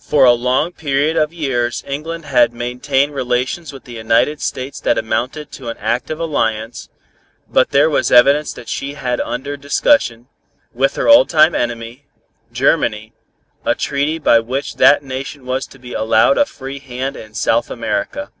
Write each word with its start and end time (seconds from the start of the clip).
For 0.00 0.24
a 0.24 0.32
long 0.32 0.72
period 0.72 1.16
of 1.16 1.32
years 1.32 1.84
England 1.86 2.24
had 2.24 2.52
maintained 2.52 3.14
relations 3.14 3.72
with 3.72 3.84
the 3.84 3.92
United 3.92 4.40
States 4.40 4.80
that 4.80 4.98
amounted 4.98 5.52
to 5.52 5.68
an 5.68 5.76
active 5.78 6.18
alliance, 6.18 6.88
but 7.48 7.70
there 7.70 7.88
was 7.88 8.10
evidence 8.10 8.52
that 8.52 8.68
she 8.68 8.94
had 8.94 9.20
under 9.20 9.56
discussion, 9.56 10.26
with 10.74 10.96
her 10.96 11.06
old 11.08 11.28
time 11.28 11.54
enemy, 11.54 12.06
Germany, 12.50 13.12
a 13.64 13.76
treaty 13.76 14.18
by 14.18 14.40
which 14.40 14.74
that 14.74 15.04
nation 15.04 15.46
was 15.46 15.68
to 15.68 15.78
be 15.78 15.92
allowed 15.92 16.36
a 16.36 16.46
free 16.46 16.80
hand 16.80 17.14
in 17.16 17.32
South 17.34 17.70
America. 17.70 18.32